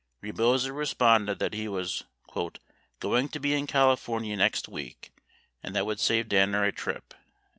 Rebozo 0.19 0.71
responded 0.71 1.37
that 1.37 1.53
he 1.53 1.67
was 1.67 2.05
"going 2.99 3.29
to 3.29 3.39
be 3.39 3.53
in 3.53 3.67
California 3.67 4.35
next 4.35 4.67
week, 4.67 5.11
and 5.61 5.75
that 5.75 5.85
would 5.85 5.99
save 5.99 6.27
[Danner] 6.27 6.63
a 6.63 6.71
trip." 6.71 7.13